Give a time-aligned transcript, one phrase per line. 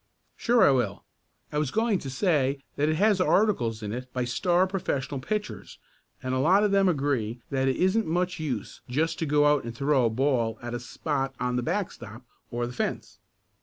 [0.35, 1.03] "Sure I will.
[1.51, 5.77] I was going to say that it has articles in it by star professional pitchers
[6.23, 9.63] and a lot of them agree that it isn't much use just to go out
[9.63, 13.19] and throw a ball at a spot on the backstop or the fence."